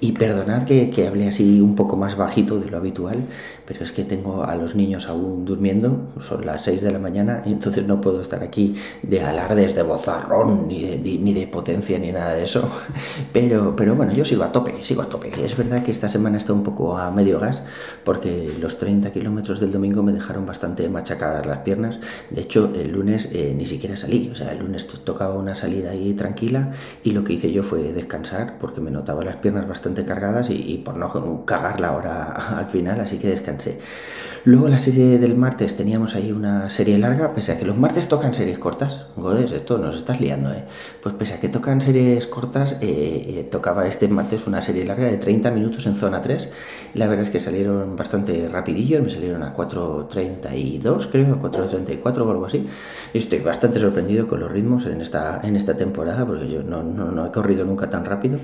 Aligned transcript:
Y 0.00 0.12
perdonad 0.12 0.62
que, 0.62 0.90
que 0.90 1.08
hable 1.08 1.28
así 1.28 1.60
un 1.60 1.74
poco 1.74 1.96
más 1.96 2.16
bajito 2.16 2.60
de 2.60 2.70
lo 2.70 2.76
habitual, 2.76 3.18
pero 3.66 3.82
es 3.82 3.90
que 3.90 4.04
tengo 4.04 4.44
a 4.44 4.54
los 4.54 4.76
niños 4.76 5.08
aún 5.08 5.44
durmiendo, 5.44 6.12
son 6.20 6.46
las 6.46 6.62
6 6.64 6.82
de 6.82 6.92
la 6.92 7.00
mañana, 7.00 7.42
y 7.44 7.50
entonces 7.50 7.84
no 7.84 8.00
puedo 8.00 8.20
estar 8.20 8.42
aquí 8.42 8.76
de 9.02 9.20
alardes 9.20 9.74
de 9.74 9.82
bozarrón, 9.82 10.68
ni 10.68 10.82
de, 10.82 11.18
ni 11.18 11.34
de 11.34 11.48
potencia, 11.48 11.98
ni 11.98 12.12
nada 12.12 12.34
de 12.34 12.44
eso. 12.44 12.68
Pero, 13.32 13.76
pero 13.76 13.94
bueno, 13.94 14.12
yo 14.12 14.24
sigo 14.24 14.42
a 14.42 14.52
tope, 14.52 14.82
sigo 14.82 15.02
a 15.02 15.08
tope. 15.08 15.32
Es 15.44 15.56
verdad 15.56 15.82
que 15.82 15.90
esta 15.90 16.08
semana 16.08 16.38
está 16.38 16.52
un 16.52 16.62
poco 16.62 16.96
a 16.96 17.10
medio 17.10 17.38
gas, 17.40 17.62
porque 18.04 18.52
los 18.60 18.78
30 18.78 19.12
kilómetros 19.12 19.60
del 19.60 19.72
domingo 19.72 20.02
me 20.02 20.12
dejaron 20.12 20.46
bastante 20.46 20.88
machacadas 20.88 21.46
las 21.46 21.58
piernas. 21.58 21.98
De 22.30 22.42
hecho, 22.42 22.72
el 22.74 22.92
lunes 22.92 23.28
eh, 23.32 23.54
ni 23.56 23.66
siquiera 23.66 23.96
salí, 23.96 24.30
o 24.32 24.34
sea, 24.34 24.52
el 24.52 24.60
lunes 24.60 24.86
tocaba 24.86 25.34
una 25.34 25.54
salida 25.54 25.90
ahí 25.90 26.14
tranquila, 26.14 26.72
y 27.02 27.10
lo 27.10 27.24
que 27.24 27.34
hice 27.34 27.52
yo 27.52 27.62
fue 27.62 27.92
descansar, 27.92 28.58
porque 28.58 28.80
me 28.80 28.90
notaba 28.90 29.24
las 29.24 29.36
piernas 29.36 29.68
bastante 29.68 29.87
cargadas 30.04 30.48
y, 30.50 30.82
por 30.84 30.96
no 30.96 31.44
cagarla 31.44 31.88
ahora 31.88 32.32
al 32.58 32.66
final, 32.66 33.00
así 33.00 33.18
que 33.18 33.28
descansé. 33.28 33.78
Luego 34.44 34.68
la 34.68 34.78
serie 34.78 35.18
del 35.18 35.34
martes 35.34 35.76
teníamos 35.76 36.14
ahí 36.14 36.32
una 36.32 36.70
serie 36.70 36.96
larga, 36.96 37.34
pese 37.34 37.52
a 37.52 37.58
que 37.58 37.66
los 37.66 37.76
martes 37.76 38.08
tocan 38.08 38.34
series 38.34 38.58
cortas. 38.58 39.02
Godes, 39.16 39.50
esto 39.52 39.78
nos 39.78 39.96
estás 39.96 40.20
liando, 40.20 40.52
¿eh? 40.52 40.64
Pues 41.02 41.14
pese 41.16 41.34
a 41.34 41.40
que 41.40 41.48
tocan 41.48 41.80
series 41.80 42.26
cortas, 42.26 42.74
eh, 42.74 42.78
eh, 42.80 43.48
tocaba 43.50 43.86
este 43.86 44.08
martes 44.08 44.46
una 44.46 44.62
serie 44.62 44.84
larga 44.84 45.06
de 45.06 45.18
30 45.18 45.50
minutos 45.50 45.86
en 45.86 45.96
zona 45.96 46.22
3. 46.22 46.50
La 46.94 47.08
verdad 47.08 47.24
es 47.24 47.30
que 47.30 47.40
salieron 47.40 47.96
bastante 47.96 48.48
rapidillos, 48.48 49.02
me 49.02 49.10
salieron 49.10 49.42
a 49.42 49.54
4.32 49.54 51.08
creo, 51.10 51.34
a 51.34 51.38
4.34 51.38 52.18
o 52.18 52.30
algo 52.30 52.46
así. 52.46 52.66
Y 53.12 53.18
estoy 53.18 53.40
bastante 53.40 53.80
sorprendido 53.80 54.28
con 54.28 54.40
los 54.40 54.50
ritmos 54.50 54.86
en 54.86 55.00
esta, 55.00 55.40
en 55.42 55.56
esta 55.56 55.76
temporada, 55.76 56.24
porque 56.24 56.48
yo 56.48 56.62
no, 56.62 56.82
no, 56.82 57.10
no 57.10 57.26
he 57.26 57.32
corrido 57.32 57.64
nunca 57.64 57.90
tan 57.90 58.04
rápido. 58.04 58.38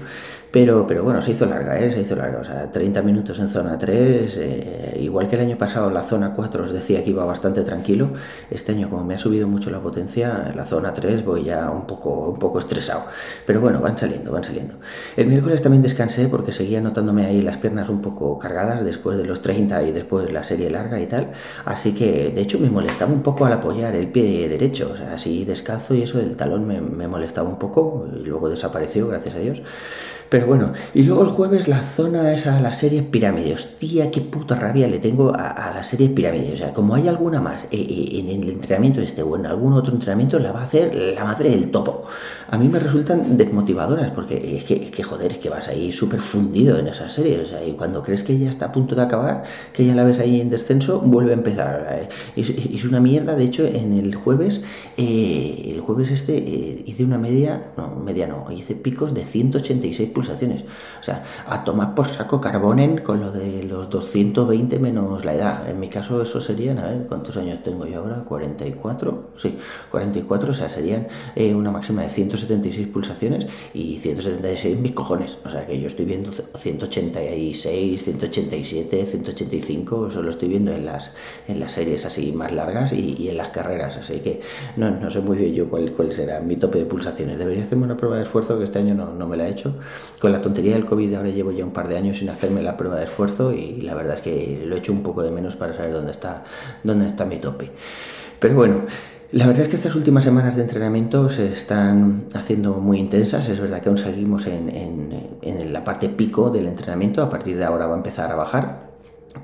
Pero, 0.51 0.87
pero 0.87 1.03
bueno, 1.03 1.21
se 1.21 1.34
hizo 1.35 1.47
larga, 1.47 1.79
¿eh? 1.79 1.93
Se 1.93 2.01
hizo 2.01 2.17
larga, 2.17 2.41
o 2.41 2.45
sea, 2.45 2.71
30 2.71 3.03
minutos 3.03 3.39
en 3.39 3.49
zona 3.49 3.77
3, 3.79 4.37
eh, 4.39 4.99
igual 5.01 5.29
que 5.29 5.37
el 5.37 5.43
año 5.43 5.59
pasado 5.59 5.91
la 5.91 6.03
zona 6.03 6.33
4 6.35 6.65
os 6.65 6.73
decía 6.73 7.03
que 7.05 7.11
iba 7.11 7.25
bastante 7.25 7.63
tranquilo, 7.63 8.11
este 8.51 8.73
año 8.73 8.89
como 8.89 9.05
me 9.05 9.15
ha 9.15 9.19
subido 9.19 9.47
mucho 9.47 9.71
la 9.71 9.81
potencia, 9.81 10.47
en 10.51 10.57
la 10.57 10.65
zona 10.65 10.95
3 10.95 11.25
voy 11.25 11.45
ya 11.45 11.71
un 11.71 11.87
poco, 11.87 12.31
un 12.31 12.39
poco 12.39 12.59
estresado. 12.59 13.05
Pero 13.47 13.61
bueno, 13.61 13.81
van 13.81 13.99
saliendo, 13.99 14.33
van 14.33 14.45
saliendo. 14.45 14.75
El 15.17 15.27
miércoles 15.27 15.63
también 15.63 15.83
descansé 15.83 16.29
porque 16.29 16.53
seguía 16.53 16.81
notándome 16.81 17.27
ahí 17.27 17.43
las 17.43 17.59
piernas 17.59 17.89
un 17.89 18.01
poco 18.01 18.39
cargadas 18.39 18.85
después 18.85 19.19
de 19.19 19.25
los 19.25 19.43
30 19.43 19.83
y 19.83 19.93
después 19.93 20.33
la 20.33 20.45
serie 20.45 20.71
larga 20.71 21.01
y 21.01 21.07
tal. 21.07 21.33
Así 21.65 21.93
que 21.93 22.31
de 22.31 22.41
hecho 22.41 22.59
me 22.59 22.71
molestaba 22.71 23.13
un 23.13 23.23
poco 23.23 23.45
al 23.45 23.53
apoyar 23.53 23.95
el 23.95 24.09
pie 24.09 24.49
derecho, 24.49 24.91
o 24.93 24.97
sea, 24.97 25.15
así 25.15 25.45
descalzo 25.45 25.95
y 25.95 26.03
eso, 26.03 26.19
el 26.21 26.37
talón 26.37 26.67
me, 26.67 26.81
me 26.81 27.09
molestaba 27.09 27.49
un 27.49 27.59
poco 27.59 28.07
y 28.15 28.25
luego 28.25 28.49
desapareció, 28.49 29.09
gracias 29.09 29.35
a 29.35 29.39
Dios. 29.39 29.61
Pero 30.35 30.49
bueno, 30.49 30.73
y 30.95 31.05
luego 31.05 31.23
el 31.23 31.29
jueves 31.29 31.69
la 31.69 31.81
zona 31.81 32.33
esa, 32.33 32.61
la 32.61 32.73
serie 32.73 33.05
pirámide. 33.05 33.55
Hostia, 33.55 34.11
qué 34.11 34.21
puta 34.21 34.57
rabia 34.57 34.89
le 34.89 34.99
tengo 34.99 35.33
a, 35.33 35.51
a 35.51 35.73
la 35.73 35.85
serie 35.85 36.09
pirámide. 36.09 36.55
O 36.55 36.57
sea, 36.57 36.75
como 36.75 36.97
hay 36.97 37.07
alguna 37.07 37.41
más 37.41 37.67
eh, 37.67 37.69
eh, 37.71 38.19
en 38.19 38.43
el 38.43 38.49
entrenamiento 38.49 39.01
este 39.01 39.23
o 39.23 39.37
en 39.37 39.47
algún 39.47 39.75
otro 39.75 39.95
entrenamiento, 39.95 40.41
la 40.41 40.51
va 40.51 40.63
a 40.63 40.65
hacer 40.65 40.93
la 40.93 41.23
madre 41.23 41.51
del 41.51 41.71
topo. 41.71 42.03
A 42.51 42.59
mí 42.59 42.69
me 42.69 42.81
resultan 42.81 43.37
desmotivadoras 43.37 44.11
porque 44.11 44.57
es 44.57 44.65
que, 44.65 44.87
es 44.87 44.91
que 44.91 45.05
joder, 45.05 45.31
es 45.31 45.39
que 45.39 45.51
vas 45.51 45.69
ahí 45.69 45.93
súper 45.93 46.19
fundido 46.19 46.81
en 46.81 46.89
esas 46.89 47.13
series. 47.13 47.39
O 47.39 47.47
sea, 47.47 47.65
y 47.65 47.75
cuando 47.75 48.03
crees 48.03 48.25
que 48.25 48.37
ya 48.37 48.51
está 48.51 48.67
a 48.67 48.73
punto 48.73 48.97
de 48.97 49.03
acabar, 49.03 49.45
que 49.73 49.87
ya 49.87 49.95
la 49.95 50.03
ves 50.03 50.19
ahí 50.19 50.41
en 50.41 50.51
descenso, 50.51 50.99
vuelve 50.99 51.31
a 51.31 51.35
empezar. 51.35 52.09
Es, 52.35 52.51
es 52.51 52.85
una 52.85 52.99
mierda. 52.99 53.37
De 53.37 53.45
hecho, 53.45 53.65
en 53.65 53.93
el 53.93 54.17
jueves, 54.17 54.65
eh, 54.97 55.71
el 55.73 55.81
jueves 55.81 56.11
este, 56.11 56.37
eh, 56.39 56.83
hice 56.87 57.05
una 57.05 57.19
media, 57.19 57.67
no, 57.77 57.95
media 58.05 58.27
no, 58.27 58.51
hice 58.51 58.75
picos 58.75 59.15
de 59.15 59.25
186 59.25 60.11
pulsaciones. 60.11 60.24
O 60.31 61.03
sea, 61.03 61.23
a 61.47 61.65
tomar 61.65 61.95
por 61.95 62.09
saco 62.09 62.41
carbonen 62.41 62.99
con 62.99 63.21
lo 63.21 63.31
de 63.31 63.65
los 63.65 63.91
220 63.91 64.79
menos 64.79 65.25
la 65.25 65.35
edad. 65.35 65.69
En 65.69 65.81
mi 65.81 65.89
caso, 65.89 66.23
eso 66.23 66.41
serían, 66.41 66.79
a 66.79 66.89
ver, 66.89 67.07
¿cuántos 67.09 67.37
años 67.37 67.63
tengo 67.63 67.87
yo 67.87 68.01
ahora? 68.01 68.25
44, 68.25 69.31
sí, 69.37 69.59
44, 69.91 70.51
o 70.51 70.55
sea, 70.55 70.71
serían 70.71 71.09
eh, 71.35 71.55
una 71.55 71.71
máxima 71.71 72.03
de 72.03 72.11
176 72.11 72.89
pulsaciones 72.89 73.47
y 73.73 73.99
176 73.99 74.79
mis 74.79 74.93
cojones. 74.93 75.39
O 75.45 75.49
sea, 75.49 75.67
que 75.67 75.81
yo 75.81 75.87
estoy 75.87 76.05
viendo 76.05 76.31
186, 76.33 78.03
187, 78.03 79.07
185, 79.07 80.09
eso 80.09 80.23
lo 80.23 80.31
estoy 80.31 80.49
viendo 80.49 80.73
en 80.73 80.87
las, 80.87 81.15
en 81.49 81.61
las 81.61 81.73
series 81.73 82.05
así 82.05 82.33
más 82.33 82.53
largas 82.53 82.93
y, 82.93 83.17
y 83.19 83.29
en 83.29 83.37
las 83.37 83.49
carreras. 83.49 83.97
Así 83.97 84.21
que 84.21 84.41
no, 84.77 84.91
no 84.91 85.11
sé 85.11 85.21
muy 85.21 85.39
bien 85.39 85.55
yo 85.55 85.69
cuál, 85.69 85.93
cuál 85.93 86.13
será 86.13 86.41
mi 86.41 86.57
tope 86.57 86.79
de 86.79 86.85
pulsaciones. 86.87 87.39
Debería 87.39 87.65
hacerme 87.65 87.85
una 87.85 87.97
prueba 87.97 88.17
de 88.17 88.23
esfuerzo 88.23 88.59
que 88.59 88.65
este 88.65 88.79
año 88.79 88.95
no, 88.95 89.13
no 89.13 89.27
me 89.27 89.37
la 89.37 89.49
he 89.49 89.51
hecho 89.51 89.75
con 90.21 90.33
la 90.33 90.41
tontería 90.41 90.75
del 90.75 90.87
COVID 90.87 91.15
ahora 91.15 91.29
llevo 91.29 91.53
ya 91.53 91.65
un 91.65 91.73
par 91.73 91.89
de 91.89 91.97
años 91.97 92.19
sin 92.19 92.29
hacerme 92.29 92.63
la 92.63 92.77
prueba 92.77 92.97
de 92.97 93.05
esfuerzo 93.05 93.53
y 93.53 93.81
la 93.83 93.95
verdad 93.95 94.17
es 94.17 94.23
que 94.23 94.63
lo 94.67 94.77
he 94.77 94.79
hecho 94.79 94.93
un 94.93 95.03
poco 95.03 95.23
de 95.23 95.31
menos 95.31 95.57
para 95.57 95.77
saber 95.77 95.93
dónde 95.93 96.11
está, 96.11 96.45
dónde 96.83 97.09
está 97.09 97.25
mi 97.25 97.39
tope. 97.39 97.71
Pero 98.39 98.55
bueno, 98.55 98.83
la 99.33 99.47
verdad 99.47 99.63
es 99.63 99.69
que 99.69 99.77
estas 99.77 99.97
últimas 99.97 100.23
semanas 100.23 100.55
de 100.55 100.63
entrenamiento 100.63 101.29
se 101.29 101.53
están 101.53 102.27
haciendo 102.35 102.75
muy 102.75 102.99
intensas. 102.99 103.49
Es 103.49 103.59
verdad 103.59 103.81
que 103.81 103.89
aún 103.89 103.99
seguimos 103.99 104.47
en, 104.47 105.39
en 105.43 105.73
la 105.73 105.83
parte 105.83 106.09
pico 106.09 106.51
del 106.51 106.69
entrenamiento. 106.69 107.23
A 107.23 107.29
partir 107.29 107.57
de 107.57 107.65
ahora 107.65 107.87
va 107.87 107.95
a 107.95 107.97
empezar 107.97 108.31
a 108.31 108.37
bajar. 108.37 108.94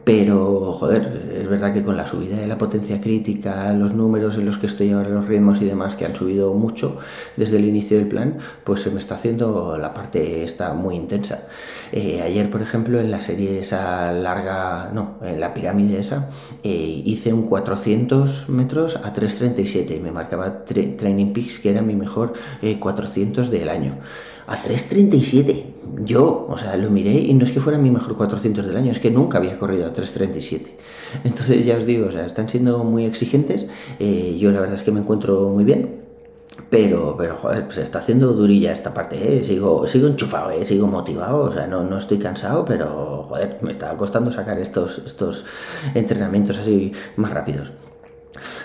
Pero, 0.04 0.72
joder, 0.72 1.30
es 1.40 1.48
verdad 1.48 1.74
que 1.74 1.84
con 1.84 1.96
la 1.96 2.06
subida 2.06 2.36
de 2.36 2.46
la 2.46 2.58
potencia 2.58 3.00
crítica, 3.00 3.72
los 3.72 3.92
números 3.92 4.36
en 4.36 4.46
los 4.46 4.56
que 4.56 4.66
estoy 4.66 4.90
ahora, 4.90 5.08
los 5.10 5.26
ritmos 5.26 5.60
y 5.60 5.64
demás, 5.64 5.96
que 5.96 6.06
han 6.06 6.14
subido 6.14 6.54
mucho 6.54 6.98
desde 7.36 7.56
el 7.56 7.64
inicio 7.64 7.98
del 7.98 8.06
plan, 8.06 8.38
pues 8.64 8.80
se 8.82 8.90
me 8.90 9.00
está 9.00 9.16
haciendo 9.16 9.76
la 9.76 9.92
parte 9.92 10.44
esta 10.44 10.74
muy 10.74 10.94
intensa. 10.94 11.48
Eh, 11.92 12.22
ayer, 12.22 12.50
por 12.50 12.62
ejemplo, 12.62 13.00
en 13.00 13.10
la 13.10 13.20
serie 13.20 13.60
esa 13.60 14.12
larga, 14.12 14.90
no, 14.94 15.18
en 15.22 15.40
la 15.40 15.52
pirámide 15.54 16.00
esa, 16.00 16.28
eh, 16.62 17.02
hice 17.04 17.32
un 17.32 17.46
400 17.46 18.48
metros 18.48 18.96
a 18.96 19.12
3.37 19.12 19.96
y 19.96 20.00
me 20.00 20.12
marcaba 20.12 20.64
Training 20.64 21.32
Peaks, 21.32 21.58
que 21.58 21.70
era 21.70 21.82
mi 21.82 21.96
mejor 21.96 22.32
eh, 22.62 22.78
400 22.78 23.50
del 23.50 23.68
año. 23.68 23.98
A 24.50 24.56
3.37 24.62 25.70
yo, 26.04 26.46
o 26.48 26.58
sea, 26.58 26.76
lo 26.76 26.90
miré 26.90 27.12
y 27.12 27.34
no 27.34 27.44
es 27.44 27.52
que 27.52 27.60
fuera 27.60 27.78
mi 27.78 27.90
mejor 27.90 28.16
400 28.16 28.66
del 28.66 28.76
año, 28.76 28.90
es 28.90 28.98
que 28.98 29.10
nunca 29.10 29.38
había 29.38 29.56
corrido 29.58 29.86
a 29.86 29.92
3.37. 29.92 30.70
Entonces 31.24 31.64
ya 31.64 31.76
os 31.76 31.86
digo, 31.86 32.08
o 32.08 32.12
sea, 32.12 32.26
están 32.26 32.48
siendo 32.48 32.82
muy 32.82 33.04
exigentes. 33.04 33.66
Eh, 34.00 34.36
yo 34.40 34.50
la 34.50 34.60
verdad 34.60 34.76
es 34.76 34.82
que 34.82 34.90
me 34.90 35.00
encuentro 35.00 35.50
muy 35.50 35.64
bien. 35.64 36.00
Pero, 36.68 37.14
pero 37.16 37.36
joder, 37.36 37.66
se 37.70 37.82
está 37.82 38.00
haciendo 38.00 38.32
durilla 38.32 38.72
esta 38.72 38.92
parte, 38.92 39.38
¿eh? 39.38 39.44
sigo, 39.44 39.86
sigo 39.86 40.08
enchufado, 40.08 40.50
¿eh? 40.50 40.64
sigo 40.64 40.88
motivado, 40.88 41.42
o 41.42 41.52
sea, 41.52 41.66
no, 41.66 41.84
no 41.84 41.96
estoy 41.96 42.18
cansado, 42.18 42.64
pero 42.64 43.24
joder, 43.28 43.58
me 43.62 43.72
está 43.72 43.96
costando 43.96 44.30
sacar 44.30 44.58
estos, 44.58 44.98
estos 45.06 45.44
entrenamientos 45.94 46.58
así 46.58 46.92
más 47.16 47.30
rápidos. 47.30 47.72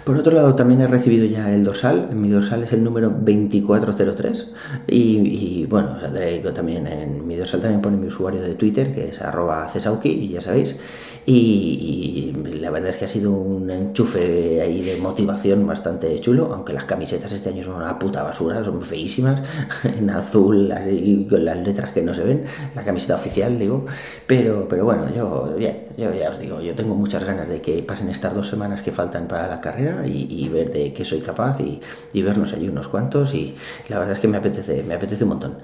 Por 0.03 0.17
otro 0.17 0.33
lado, 0.33 0.55
también 0.55 0.81
he 0.81 0.87
recibido 0.87 1.25
ya 1.25 1.51
el 1.53 1.63
dorsal. 1.63 2.09
Mi 2.13 2.29
dorsal 2.29 2.63
es 2.63 2.73
el 2.73 2.83
número 2.83 3.09
2403. 3.09 4.49
Y, 4.87 5.61
y 5.61 5.65
bueno, 5.65 5.97
os 5.97 6.53
también 6.53 6.87
en 6.87 7.25
mi 7.25 7.35
dorsal 7.35 7.61
también 7.61 7.81
pone 7.81 7.97
mi 7.97 8.07
usuario 8.07 8.41
de 8.41 8.53
Twitter, 8.53 8.93
que 8.93 9.09
es 9.09 9.21
arroba 9.21 9.67
cesauki, 9.67 10.09
y 10.09 10.29
ya 10.29 10.41
sabéis. 10.41 10.77
Y, 11.25 11.33
y, 11.33 12.59
la 12.59 12.69
verdad 12.69 12.89
es 12.89 12.97
que 12.97 13.05
ha 13.05 13.07
sido 13.07 13.31
un 13.31 13.69
enchufe 13.69 14.61
ahí 14.61 14.81
de 14.81 14.97
motivación 14.97 15.65
bastante 15.65 16.19
chulo, 16.19 16.51
aunque 16.53 16.73
las 16.73 16.85
camisetas 16.85 17.31
este 17.31 17.49
año 17.49 17.63
son 17.63 17.75
una 17.75 17.97
puta 17.97 18.23
basura, 18.23 18.63
son 18.63 18.81
feísimas, 18.81 19.41
en 19.83 20.09
azul, 20.09 20.71
así, 20.71 21.27
con 21.29 21.45
las 21.45 21.57
letras 21.57 21.93
que 21.93 22.01
no 22.01 22.13
se 22.13 22.23
ven, 22.23 22.43
la 22.75 22.83
camiseta 22.83 23.15
oficial, 23.15 23.57
digo. 23.57 23.85
Pero, 24.27 24.67
pero 24.67 24.85
bueno, 24.85 25.07
yo, 25.15 25.55
bien, 25.57 25.85
yo 25.97 26.13
ya 26.13 26.29
os 26.29 26.39
digo, 26.39 26.61
yo 26.61 26.75
tengo 26.75 26.95
muchas 26.95 27.23
ganas 27.23 27.47
de 27.47 27.61
que 27.61 27.81
pasen 27.83 28.09
estas 28.09 28.33
dos 28.33 28.47
semanas 28.47 28.81
que 28.81 28.91
faltan 28.91 29.27
para 29.27 29.47
la 29.47 29.61
carrera 29.61 30.05
y, 30.05 30.47
ver 30.49 30.71
de 30.71 30.93
qué 30.93 31.03
soy 31.05 31.21
capaz 31.21 31.59
y, 31.59 31.81
vernos 32.21 32.53
allí 32.53 32.67
unos 32.67 32.87
cuantos 32.87 33.35
y 33.35 33.55
la 33.87 33.99
verdad 33.99 34.13
es 34.13 34.19
que 34.19 34.27
me 34.27 34.37
apetece, 34.37 34.83
me 34.83 34.95
apetece 34.95 35.23
un 35.23 35.29
montón. 35.31 35.57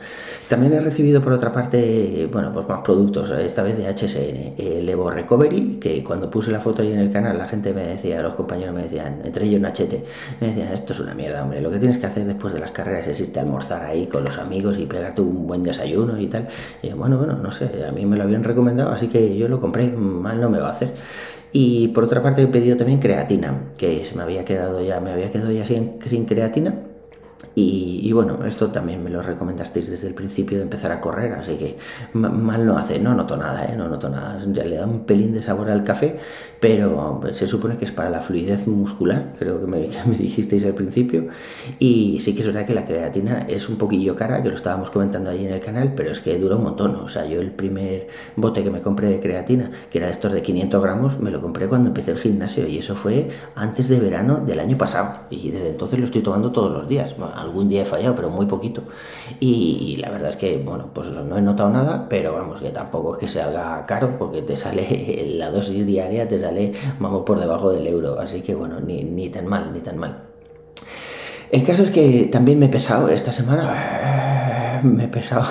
También 0.47 0.73
he 0.73 0.79
recibido 0.79 1.21
por 1.21 1.33
otra 1.33 1.51
parte, 1.51 2.29
bueno, 2.31 2.51
pues 2.53 2.67
más 2.67 2.81
productos, 2.81 3.31
esta 3.31 3.63
vez 3.63 3.77
de 3.77 3.87
HSN, 3.87 4.61
el 4.61 4.87
Evo 4.87 5.09
Recovery, 5.09 5.50
que 5.79 6.03
cuando 6.03 6.29
puse 6.29 6.51
la 6.51 6.59
foto 6.59 6.81
ahí 6.81 6.91
en 6.91 6.99
el 6.99 7.11
canal 7.11 7.37
la 7.37 7.47
gente 7.47 7.73
me 7.73 7.83
decía, 7.83 8.21
los 8.21 8.33
compañeros 8.35 8.73
me 8.73 8.83
decían, 8.83 9.21
entre 9.23 9.45
ellos 9.45 9.61
Nachete, 9.61 10.03
me 10.39 10.47
decían, 10.47 10.73
esto 10.73 10.93
es 10.93 10.99
una 10.99 11.13
mierda, 11.13 11.43
hombre, 11.43 11.61
lo 11.61 11.71
que 11.71 11.79
tienes 11.79 11.97
que 11.97 12.05
hacer 12.05 12.25
después 12.25 12.53
de 12.53 12.59
las 12.59 12.71
carreras 12.71 13.07
es 13.07 13.19
irte 13.19 13.39
a 13.39 13.43
almorzar 13.43 13.83
ahí 13.83 14.07
con 14.07 14.23
los 14.23 14.37
amigos 14.37 14.77
y 14.77 14.85
pegarte 14.85 15.21
un 15.21 15.47
buen 15.47 15.63
desayuno 15.63 16.19
y 16.19 16.27
tal. 16.27 16.47
Y 16.81 16.89
bueno, 16.89 17.17
bueno, 17.17 17.37
no 17.37 17.51
sé, 17.51 17.85
a 17.87 17.91
mí 17.91 18.05
me 18.05 18.17
lo 18.17 18.23
habían 18.23 18.43
recomendado, 18.43 18.91
así 18.91 19.07
que 19.07 19.37
yo 19.37 19.47
lo 19.47 19.59
compré, 19.59 19.87
mal 19.87 20.39
no 20.39 20.49
me 20.49 20.59
va 20.59 20.69
a 20.69 20.71
hacer. 20.71 20.89
Y 21.53 21.89
por 21.89 22.05
otra 22.05 22.23
parte 22.23 22.41
he 22.41 22.47
pedido 22.47 22.77
también 22.77 22.99
creatina, 22.99 23.71
que 23.77 24.05
se 24.05 24.15
me 24.15 24.23
había 24.23 24.45
quedado 24.45 24.81
ya, 24.81 24.99
me 24.99 25.11
había 25.11 25.31
quedado 25.31 25.51
ya 25.51 25.65
sin 25.65 26.25
creatina 26.25 26.90
y, 27.53 28.11
bueno, 28.13 28.45
esto 28.45 28.69
también 28.69 29.03
me 29.03 29.09
lo 29.09 29.21
recomendasteis 29.21 29.89
desde 29.89 30.07
el 30.07 30.13
principio 30.13 30.57
de 30.57 30.63
empezar 30.63 30.91
a 30.91 31.01
correr, 31.01 31.33
así 31.33 31.55
que 31.55 31.77
mal 32.13 32.65
no 32.65 32.77
hace, 32.77 32.97
no 32.99 33.13
noto 33.13 33.35
nada, 33.35 33.65
¿eh? 33.65 33.75
no 33.75 33.89
noto 33.89 34.09
nada. 34.09 34.39
le 34.45 34.75
da 34.75 34.85
un 34.85 35.05
pelín 35.05 35.33
de 35.33 35.43
sabor 35.43 35.69
al 35.69 35.83
café, 35.83 36.17
pero 36.61 37.21
se 37.33 37.47
supone 37.47 37.77
que 37.77 37.85
es 37.85 37.91
para 37.91 38.09
la 38.09 38.21
fluidez 38.21 38.67
muscular, 38.67 39.33
creo 39.37 39.59
que 39.65 39.67
me, 39.67 39.89
dijisteis 40.17 40.63
al 40.65 40.73
principio. 40.73 41.27
Y 41.77 42.19
sí 42.21 42.33
que 42.33 42.41
es 42.41 42.47
verdad 42.47 42.65
que 42.65 42.73
la 42.73 42.85
creatina 42.85 43.45
es 43.49 43.67
un 43.67 43.77
poquillo 43.77 44.15
cara, 44.15 44.41
que 44.41 44.49
lo 44.49 44.55
estábamos 44.55 44.89
comentando 44.89 45.29
ahí 45.29 45.45
en 45.45 45.51
el 45.51 45.59
canal, 45.59 45.93
pero 45.95 46.11
es 46.11 46.21
que 46.21 46.37
dura 46.39 46.55
un 46.55 46.63
montón. 46.63 46.95
O 46.95 47.09
sea, 47.09 47.25
yo 47.25 47.41
el 47.41 47.51
primer 47.51 48.07
bote 48.37 48.63
que 48.63 48.69
me 48.69 48.81
compré 48.81 49.09
de 49.09 49.19
creatina, 49.19 49.71
que 49.89 49.97
era 49.97 50.09
estos 50.09 50.31
de 50.31 50.41
500 50.41 50.81
gramos, 50.81 51.19
me 51.19 51.31
lo 51.31 51.41
compré 51.41 51.67
cuando 51.67 51.89
empecé 51.89 52.11
el 52.11 52.17
gimnasio 52.17 52.65
y 52.67 52.77
eso 52.77 52.95
fue 52.95 53.29
antes 53.55 53.89
de 53.89 53.99
verano 53.99 54.37
del 54.37 54.59
año 54.59 54.77
pasado. 54.77 55.11
Y 55.29 55.51
desde 55.51 55.71
entonces 55.71 55.99
lo 55.99 56.05
estoy 56.05 56.21
tomando 56.21 56.51
todos 56.51 56.71
los 56.71 56.87
días 56.87 57.15
algún 57.41 57.69
día 57.69 57.81
he 57.81 57.85
fallado, 57.85 58.15
pero 58.15 58.29
muy 58.29 58.45
poquito. 58.45 58.83
Y, 59.39 59.97
la 59.97 60.09
verdad 60.09 60.31
es 60.31 60.35
que, 60.37 60.57
bueno, 60.57 60.89
pues 60.93 61.07
no 61.09 61.37
he 61.37 61.41
notado 61.41 61.69
nada, 61.69 62.07
pero 62.09 62.33
vamos, 62.33 62.61
que 62.61 62.69
tampoco 62.69 63.15
es 63.15 63.19
que 63.19 63.27
se 63.27 63.41
haga 63.41 63.85
caro, 63.85 64.17
porque 64.17 64.41
te 64.41 64.57
sale 64.57 65.33
la 65.37 65.51
dosis 65.51 65.85
diaria, 65.85 66.27
te 66.27 66.39
sale, 66.39 66.73
vamos, 66.99 67.23
por 67.25 67.39
debajo 67.39 67.71
del 67.71 67.87
euro. 67.87 68.19
Así 68.19 68.41
que, 68.41 68.55
bueno, 68.55 68.79
ni, 68.79 69.03
ni 69.03 69.29
tan 69.29 69.47
mal, 69.47 69.73
ni 69.73 69.79
tan 69.79 69.97
mal. 69.97 70.23
El 71.51 71.65
caso 71.65 71.83
es 71.83 71.91
que 71.91 72.29
también 72.31 72.59
me 72.59 72.67
he 72.67 72.69
pesado 72.69 73.09
esta 73.09 73.33
semana, 73.33 74.40
me 74.83 75.05
he 75.05 75.07
pesado, 75.07 75.45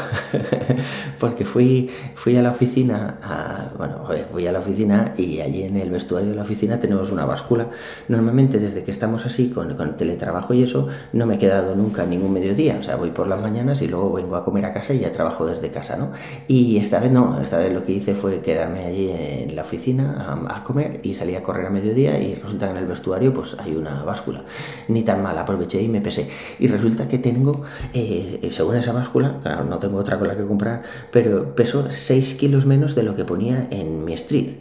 porque 1.21 1.45
fui, 1.45 1.91
fui 2.15 2.37
a 2.37 2.43
la 2.43 2.51
oficina, 2.51 3.71
bueno, 3.77 4.07
fui 4.31 4.47
a 4.47 4.53
la 4.53 4.61
oficina 4.61 5.15
y 5.17 5.41
allí 5.41 5.63
en 5.63 5.77
el 5.77 5.91
vestuario 5.91 6.31
de 6.31 6.37
la 6.37 6.43
oficina 6.43 6.81
tenemos 6.81 7.11
una 7.13 7.25
báscula. 7.25 7.69
Normalmente 8.09 8.59
desde 8.59 8.85
que 8.85 8.91
estamos 8.91 9.27
así 9.27 9.51
con, 9.51 9.77
con 9.77 9.97
teletrabajo 9.97 10.55
y 10.55 10.63
eso, 10.63 10.89
no 11.13 11.27
me 11.27 11.37
he 11.37 11.39
quedado 11.39 11.75
nunca 11.75 12.05
ningún 12.05 12.33
mediodía, 12.33 12.79
o 12.81 12.83
sea, 12.83 12.97
voy 12.97 13.11
por 13.11 13.27
las 13.27 13.41
mañanas 13.41 13.83
y 13.83 13.89
luego 13.89 14.13
vengo 14.13 14.37
a 14.37 14.45
comer 14.45 14.65
a 14.65 14.73
casa 14.73 14.95
y 14.95 15.01
ya 15.01 15.13
trabajo 15.13 15.47
desde 15.47 15.71
casa, 15.71 15.97
¿no? 15.97 16.13
Y 16.49 16.77
esta 16.79 17.01
vez 17.01 17.11
no, 17.11 17.41
esta 17.41 17.59
vez 17.59 17.73
lo 17.73 17.85
que 17.85 17.93
hice 17.93 18.15
fue 18.15 18.41
quedarme 18.41 18.85
allí 18.85 19.11
en 19.11 19.57
la 19.57 19.63
oficina 19.63 20.47
a, 20.49 20.65
comer 20.65 21.01
y 21.03 21.15
salí 21.15 21.35
a 21.35 21.43
correr 21.43 21.67
a 21.67 21.71
mediodía 21.71 22.21
y 22.21 22.35
resulta 22.35 22.67
que 22.67 22.73
en 22.73 22.79
el 22.79 22.87
vestuario 22.87 23.33
pues 23.33 23.57
hay 23.59 23.75
una 23.77 24.03
báscula. 24.03 24.45
Ni 24.89 25.03
tan 25.03 25.23
mal, 25.23 25.37
aproveché 25.39 25.83
y 25.83 25.89
me 25.89 26.01
pesé. 26.01 26.29
Y 26.59 26.69
resulta 26.69 27.09
que 27.09 27.19
tengo, 27.19 27.63
eh, 27.93 28.49
según 28.53 28.77
esa 28.77 28.93
báscula, 28.93 29.20
no 29.21 29.79
tengo 29.79 29.99
otra 29.99 30.19
con 30.19 30.29
la 30.29 30.37
que 30.37 30.47
comprar, 30.47 30.83
pero 31.11 31.55
peso 31.55 31.87
6 31.91 32.35
kilos 32.35 32.67
menos 32.67 32.95
de 32.95 33.03
lo 33.03 33.17
que 33.17 33.25
ponía 33.25 33.67
en 33.71 34.05
mi 34.05 34.15
street. 34.15 34.57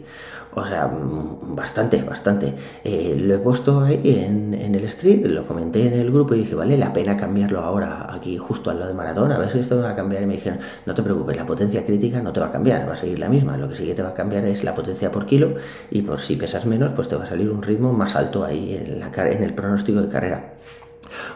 O 0.52 0.66
sea, 0.66 0.88
mm, 0.88 1.54
bastante, 1.54 2.02
bastante. 2.02 2.52
Eh, 2.82 3.14
lo 3.16 3.34
he 3.34 3.38
puesto 3.38 3.80
ahí 3.82 4.00
en, 4.04 4.52
en, 4.54 4.74
el 4.74 4.84
street, 4.86 5.26
lo 5.26 5.46
comenté 5.46 5.86
en 5.86 5.92
el 5.92 6.10
grupo 6.10 6.34
y 6.34 6.38
dije, 6.38 6.56
vale 6.56 6.76
la 6.76 6.92
pena 6.92 7.16
cambiarlo 7.16 7.60
ahora 7.60 8.12
aquí 8.12 8.36
justo 8.36 8.70
al 8.70 8.80
lado 8.80 8.90
de 8.90 8.96
Maratón, 8.96 9.30
a 9.30 9.38
ver 9.38 9.50
si 9.52 9.60
esto 9.60 9.76
me 9.76 9.82
va 9.82 9.90
a 9.90 9.94
cambiar. 9.94 10.22
Y 10.24 10.26
me 10.26 10.34
dijeron, 10.34 10.58
no 10.86 10.94
te 10.94 11.02
preocupes, 11.04 11.36
la 11.36 11.46
potencia 11.46 11.86
crítica 11.86 12.20
no 12.20 12.32
te 12.32 12.40
va 12.40 12.46
a 12.46 12.52
cambiar, 12.52 12.88
va 12.88 12.94
a 12.94 12.96
seguir 12.96 13.20
la 13.20 13.28
misma. 13.28 13.56
Lo 13.56 13.68
que 13.68 13.76
sí 13.76 13.86
que 13.86 13.94
te 13.94 14.02
va 14.02 14.10
a 14.10 14.14
cambiar 14.14 14.44
es 14.44 14.64
la 14.64 14.74
potencia 14.74 15.12
por 15.12 15.26
kilo 15.26 15.54
y 15.90 16.02
por 16.02 16.20
si 16.20 16.34
pesas 16.34 16.66
menos, 16.66 16.92
pues 16.92 17.08
te 17.08 17.14
va 17.14 17.24
a 17.24 17.26
salir 17.28 17.48
un 17.50 17.62
ritmo 17.62 17.92
más 17.92 18.16
alto 18.16 18.44
ahí 18.44 18.74
en, 18.74 18.98
la, 18.98 19.12
en 19.30 19.44
el 19.44 19.54
pronóstico 19.54 20.02
de 20.02 20.08
carrera. 20.08 20.54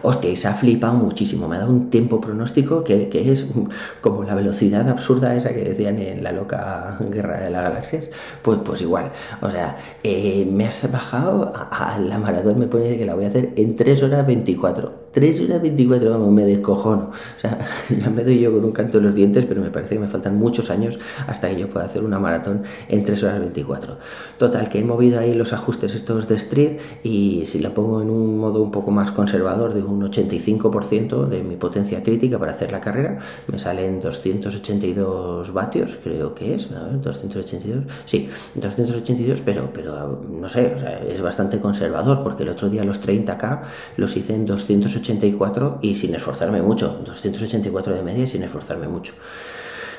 Hostia, 0.02 0.36
se 0.36 0.48
ha 0.48 0.54
flipado 0.54 0.94
muchísimo. 0.94 1.48
Me 1.48 1.56
ha 1.56 1.60
dado 1.60 1.72
un 1.72 1.90
tiempo 1.90 2.20
pronóstico 2.20 2.84
que, 2.84 3.08
es 3.12 3.46
como 4.00 4.24
la 4.24 4.34
velocidad 4.34 4.88
absurda 4.88 5.34
esa 5.36 5.52
que 5.52 5.62
decían 5.62 5.98
en 5.98 6.22
la 6.22 6.32
loca 6.32 6.98
guerra 7.10 7.40
de 7.40 7.50
las 7.50 7.64
galaxias. 7.64 8.08
Pues, 8.42 8.58
pues 8.64 8.82
igual. 8.82 9.12
O 9.40 9.50
sea, 9.50 9.76
eh, 10.02 10.48
me 10.50 10.66
has 10.66 10.90
bajado 10.90 11.52
a, 11.54 11.98
la 11.98 12.18
maratón, 12.18 12.58
me 12.58 12.66
pone 12.66 12.96
que 12.98 13.06
la 13.06 13.14
voy 13.14 13.24
a 13.24 13.28
hacer 13.28 13.52
en 13.56 13.76
3 13.76 14.02
horas 14.02 14.26
24. 14.26 15.04
3 15.12 15.40
horas 15.42 15.62
24, 15.62 16.10
vamos, 16.10 16.32
me 16.32 16.44
descojono. 16.44 17.10
O 17.36 17.40
sea, 17.40 17.58
ya 17.90 18.10
me 18.10 18.24
doy 18.24 18.40
yo 18.40 18.52
con 18.52 18.64
un 18.64 18.72
canto 18.72 18.98
en 18.98 19.04
los 19.04 19.14
dientes, 19.14 19.44
pero 19.46 19.62
me 19.62 19.70
parece 19.70 19.94
que 19.94 20.00
me 20.00 20.08
faltan 20.08 20.36
muchos 20.36 20.70
años 20.70 20.98
hasta 21.26 21.48
que 21.48 21.58
yo 21.58 21.70
pueda 21.70 21.86
hacer 21.86 22.02
una 22.02 22.18
maratón 22.18 22.64
en 22.88 23.02
3 23.02 23.22
horas 23.22 23.40
24. 23.40 23.98
Total, 24.38 24.68
que 24.68 24.80
he 24.80 24.84
movido 24.84 25.20
ahí 25.20 25.34
los 25.34 25.52
ajustes 25.52 25.94
estos 25.94 26.28
de 26.28 26.36
Street 26.36 26.78
y 27.02 27.44
si 27.46 27.58
lo 27.58 27.72
pongo 27.74 28.02
en 28.02 28.10
un 28.10 28.38
modo 28.38 28.62
un 28.62 28.70
poco 28.70 28.90
más 28.90 29.10
conservador, 29.10 29.63
de 29.72 29.82
un 29.82 30.02
85% 30.02 31.28
de 31.28 31.42
mi 31.42 31.56
potencia 31.56 32.02
crítica 32.02 32.38
para 32.38 32.52
hacer 32.52 32.72
la 32.72 32.80
carrera. 32.80 33.18
Me 33.46 33.58
salen 33.58 34.00
282 34.00 35.52
vatios, 35.52 35.96
creo 36.02 36.34
que 36.34 36.54
es. 36.54 36.68
Ver, 36.68 37.00
282. 37.00 37.84
Sí, 38.04 38.28
282, 38.54 39.40
pero, 39.44 39.70
pero 39.72 40.22
no 40.28 40.48
sé, 40.48 40.74
es 41.08 41.20
bastante 41.20 41.60
conservador 41.60 42.22
porque 42.22 42.42
el 42.42 42.48
otro 42.48 42.68
día 42.68 42.84
los 42.84 43.00
30K 43.00 43.62
los 43.96 44.16
hice 44.16 44.34
en 44.34 44.44
284 44.44 45.78
y 45.80 45.94
sin 45.94 46.14
esforzarme 46.14 46.60
mucho. 46.60 46.98
284 47.04 47.94
de 47.94 48.02
media 48.02 48.24
y 48.24 48.28
sin 48.28 48.42
esforzarme 48.42 48.88
mucho. 48.88 49.14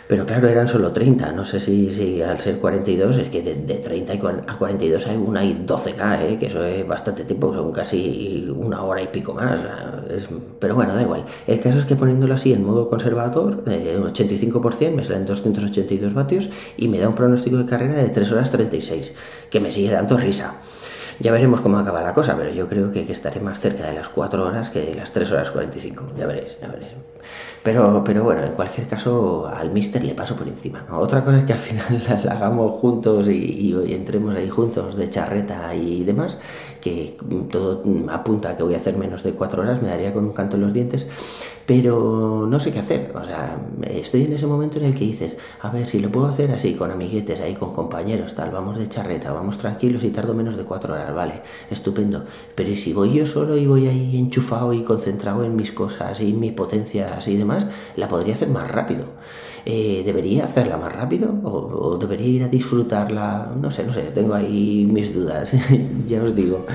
Pero 0.08 0.26
claro, 0.26 0.48
eran 0.48 0.68
solo 0.68 0.92
30. 0.92 1.32
No 1.32 1.46
sé 1.46 1.60
si, 1.60 1.92
si 1.92 2.22
al 2.22 2.40
ser 2.40 2.60
42, 2.60 3.18
es 3.18 3.30
que 3.30 3.42
de, 3.42 3.56
30 3.56 4.14
a 4.48 4.58
42 4.58 5.08
hay 5.08 5.18
una 5.18 5.44
y 5.44 5.66
12K, 5.66 6.22
¿eh? 6.22 6.38
que 6.40 6.48
eso 6.48 6.64
es 6.64 6.88
bastante 6.88 7.24
tiempo, 7.24 7.54
son 7.54 7.72
casi 7.72 8.48
una 8.56 8.84
hora 8.84 9.02
y 9.02 9.08
pico 9.08 9.34
más. 9.34 9.60
pero 10.60 10.76
bueno, 10.76 10.94
da 10.94 11.02
igual. 11.02 11.26
El 11.48 11.60
caso 11.60 11.80
es 11.80 11.86
que 11.86 11.96
poniéndolo 11.96 12.36
así 12.36 12.54
en 12.54 12.64
modo 12.64 12.88
conservador, 12.88 13.64
eh, 13.68 14.00
85%, 14.00 14.92
me 14.92 15.04
salen 15.04 15.26
282 15.26 16.14
vatios 16.14 16.50
y 16.78 16.88
me 16.88 17.00
da 17.00 17.10
un 17.10 17.16
pronóstico 17.16 17.58
de 17.58 17.66
carrera 17.66 17.96
de 17.96 18.10
3 18.10 18.32
horas 18.32 18.52
36, 18.52 19.14
que 19.50 19.60
me 19.60 19.72
sigue 19.72 19.92
dando 19.92 20.18
risa. 20.18 20.56
Ya 21.20 21.32
veremos 21.32 21.62
cómo 21.62 21.78
acaba 21.78 22.02
la 22.02 22.14
cosa, 22.14 22.36
pero 22.38 22.52
yo 22.52 22.68
creo 22.68 22.92
que, 22.92 23.10
estaré 23.12 23.40
más 23.40 23.60
cerca 23.60 23.88
de 23.88 23.94
las 23.94 24.10
4 24.10 24.46
horas 24.46 24.70
que 24.70 24.82
de 24.82 24.96
las 24.96 25.12
3 25.12 25.32
horas 25.32 25.52
45. 25.52 26.08
Ya 26.18 26.28
veréis, 26.28 26.58
ya 26.62 26.68
veréis. 26.68 26.92
Pero, 27.64 28.04
pero 28.04 28.24
bueno, 28.24 28.44
en 28.44 28.52
cualquier 28.52 28.88
caso, 28.88 29.48
al 29.48 29.72
mister 29.72 30.04
le 30.04 30.14
paso 30.14 30.36
por 30.36 30.48
encima. 30.48 30.86
Otra 30.92 31.24
cosa 31.24 31.40
es 31.40 31.46
que 31.46 31.54
al 31.54 31.60
final 31.60 32.04
la, 32.26 32.34
hagamos 32.34 32.80
juntos 32.80 33.28
y, 33.28 33.32
y, 33.32 33.94
entremos 33.94 34.36
ahí 34.36 34.50
juntos 34.50 34.96
de 34.96 35.10
charreta 35.10 35.74
y 35.74 36.04
demás, 36.04 36.38
que 36.86 37.18
todo 37.52 37.84
apunta 38.10 38.52
a 38.52 38.58
que 38.58 38.62
voy 38.62 38.76
a 38.76 38.78
hacer 38.78 38.96
menos 38.96 39.24
de 39.24 39.32
4 39.34 39.64
horas, 39.64 39.82
me 39.82 39.90
daría 39.90 40.14
con 40.14 40.24
un 40.24 40.34
canto 40.34 40.56
en 40.56 40.62
los 40.62 40.72
dientes 40.72 41.08
pero 41.66 42.46
no 42.48 42.60
sé 42.60 42.72
qué 42.72 42.80
hacer. 42.80 43.12
O 43.16 43.24
sea, 43.24 43.58
estoy 43.90 44.24
en 44.24 44.34
ese 44.34 44.46
momento 44.46 44.78
en 44.78 44.86
el 44.86 44.94
que 44.94 45.06
dices, 45.06 45.38
a 45.62 45.70
ver, 45.70 45.88
si 45.88 46.00
lo 46.00 46.12
puedo 46.12 46.28
hacer 46.28 46.52
así, 46.52 46.76
con 46.76 46.92
amiguetes, 46.92 47.40
ahí 47.42 47.56
con 47.56 47.74
compañeros, 47.74 48.36
tal, 48.36 48.52
vamos 48.52 48.78
de 48.78 48.88
charreta, 48.88 49.34
vamos 49.34 49.58
tranquilos 49.58 50.04
y 50.04 50.10
tardo 50.10 50.34
menos 50.34 50.58
de 50.58 50.64
cuatro 50.64 50.94
horas, 50.94 51.14
vale, 51.14 51.42
estupendo. 51.72 52.26
Pero 52.54 52.70
¿y 52.70 52.78
si 52.78 52.94
voy 52.94 53.14
yo 53.14 53.26
solo 53.26 53.58
y 53.58 53.66
voy 53.66 53.88
ahí 53.88 54.18
enchufado 54.18 54.74
y 54.74 54.84
concentrado 54.84 55.44
en 55.44 55.56
mis 55.56 55.72
cosas 55.72 56.22
y 56.22 56.34
mis 56.34 56.54
potencias 56.54 57.28
y 57.28 57.36
demás, 57.36 57.66
la 57.96 58.08
podría 58.08 58.36
hacer 58.36 58.50
más 58.50 58.70
rápido. 58.70 59.06
Eh, 59.68 60.04
¿Debería 60.06 60.46
hacerla 60.46 60.78
más 60.78 60.94
rápido? 60.94 61.34
¿O, 61.44 61.50
¿O, 61.50 61.98
debería 61.98 62.28
ir 62.28 62.44
a 62.44 62.48
disfrutarla? 62.48 63.52
No 63.60 63.72
sé, 63.72 63.84
no 63.84 63.94
sé, 63.94 64.04
tengo 64.14 64.36
ahí 64.36 64.88
mis 64.88 65.12
dudas, 65.12 65.52
ya 66.08 66.22
os 66.22 66.36
digo. 66.36 66.68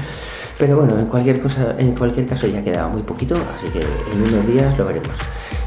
Pero 0.59 0.77
bueno, 0.77 0.99
en 0.99 1.07
cualquier, 1.07 1.41
cosa, 1.41 1.75
en 1.79 1.95
cualquier 1.95 2.27
caso 2.27 2.47
ya 2.47 2.63
quedaba 2.63 2.89
muy 2.89 3.03
poquito, 3.03 3.35
así 3.57 3.69
que 3.69 3.81
en 3.81 4.23
unos 4.23 4.47
días 4.47 4.77
lo 4.77 4.85
veremos. 4.85 5.17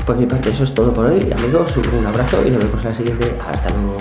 Por 0.05 0.17
mi 0.17 0.25
parte 0.25 0.49
eso 0.49 0.63
es 0.65 0.73
todo 0.73 0.93
por 0.93 1.07
hoy, 1.07 1.31
amigos, 1.31 1.75
un 1.77 2.05
abrazo 2.05 2.45
y 2.45 2.51
nos 2.51 2.63
vemos 2.63 2.83
en 2.83 2.89
la 2.89 2.95
siguiente. 2.95 3.35
Hasta 3.43 3.69
luego. 3.71 3.97